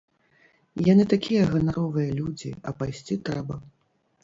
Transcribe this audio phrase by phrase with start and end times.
[0.87, 3.63] Яны такія ганаровыя людзі, а пайсці трэба.